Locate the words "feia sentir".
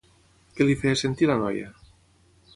0.85-1.29